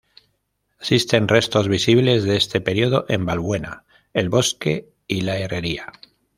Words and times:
Existen 0.79 1.27
restos 1.27 1.67
visibles 1.67 2.23
de 2.23 2.35
este 2.35 2.59
periodo 2.59 3.05
en 3.07 3.27
Valbuena, 3.27 3.83
El 4.15 4.29
Bosque 4.29 4.89
y 5.07 5.21
la 5.21 5.37
Herrería. 5.37 5.91